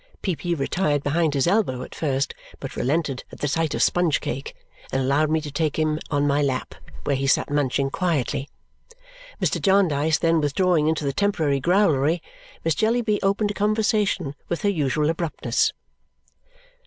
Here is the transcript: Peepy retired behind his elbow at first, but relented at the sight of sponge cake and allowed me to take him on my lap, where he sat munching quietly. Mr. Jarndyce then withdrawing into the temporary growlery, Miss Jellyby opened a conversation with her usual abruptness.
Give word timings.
Peepy 0.23 0.55
retired 0.55 1.03
behind 1.03 1.35
his 1.35 1.45
elbow 1.45 1.83
at 1.83 1.93
first, 1.93 2.33
but 2.59 2.75
relented 2.75 3.23
at 3.31 3.39
the 3.39 3.47
sight 3.47 3.75
of 3.75 3.83
sponge 3.83 4.19
cake 4.19 4.55
and 4.91 4.99
allowed 4.99 5.29
me 5.29 5.39
to 5.39 5.51
take 5.51 5.77
him 5.77 5.99
on 6.09 6.25
my 6.25 6.41
lap, 6.41 6.73
where 7.03 7.15
he 7.15 7.27
sat 7.27 7.51
munching 7.51 7.91
quietly. 7.91 8.49
Mr. 9.39 9.61
Jarndyce 9.61 10.17
then 10.17 10.41
withdrawing 10.41 10.87
into 10.87 11.05
the 11.05 11.13
temporary 11.13 11.59
growlery, 11.59 12.19
Miss 12.65 12.73
Jellyby 12.73 13.21
opened 13.21 13.51
a 13.51 13.53
conversation 13.53 14.33
with 14.49 14.63
her 14.63 14.71
usual 14.71 15.07
abruptness. 15.07 15.71